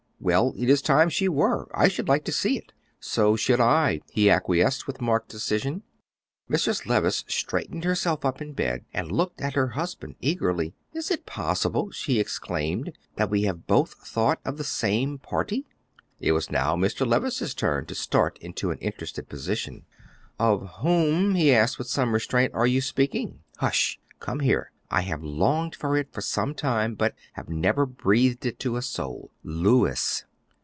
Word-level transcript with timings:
"Well, 0.23 0.53
it 0.55 0.69
is 0.69 0.83
time 0.83 1.09
she 1.09 1.27
were. 1.27 1.67
I 1.73 1.87
should 1.87 2.07
like 2.07 2.25
to 2.25 2.31
see 2.31 2.55
it." 2.55 2.73
"So 2.99 3.35
should 3.35 3.59
I," 3.59 4.01
he 4.11 4.29
acquiesced 4.29 4.85
with 4.85 5.01
marked 5.01 5.29
decision. 5.29 5.81
Mrs. 6.47 6.85
Levice 6.85 7.25
straightened 7.27 7.85
herself 7.85 8.23
up 8.23 8.39
in 8.39 8.53
bed 8.53 8.85
and 8.93 9.11
looked 9.11 9.41
at 9.41 9.55
her 9.55 9.69
husband 9.69 10.13
eagerly. 10.21 10.75
"Is 10.93 11.09
it 11.09 11.25
possible," 11.25 11.89
she 11.89 12.19
exclaimed, 12.19 12.93
"that 13.15 13.31
we 13.31 13.41
have 13.45 13.65
both 13.65 13.93
thought 14.07 14.39
of 14.45 14.57
the 14.59 14.63
same 14.63 15.17
parti?" 15.17 15.65
It 16.19 16.33
was 16.33 16.51
now 16.51 16.75
Mr. 16.75 17.03
Levice's 17.03 17.55
turn 17.55 17.87
to 17.87 17.95
start 17.95 18.37
into 18.41 18.69
an 18.69 18.77
interested 18.77 19.27
position. 19.27 19.85
"Of 20.37 20.69
whom," 20.83 21.33
he 21.33 21.51
asked 21.51 21.79
with 21.79 21.87
some 21.87 22.13
restraint, 22.13 22.53
"are 22.53 22.67
you 22.67 22.81
speaking?" 22.81 23.39
"Hush! 23.57 23.99
Come 24.19 24.41
here; 24.41 24.71
I 24.93 25.03
have 25.03 25.23
longed 25.23 25.73
for 25.73 25.95
it 25.95 26.11
for 26.11 26.19
some 26.19 26.53
time, 26.53 26.95
but 26.95 27.15
have 27.33 27.47
never 27.47 27.85
breathed 27.85 28.45
it 28.45 28.59
to 28.59 28.75
a 28.75 28.81
soul, 28.81 29.31
Louis." 29.41 30.25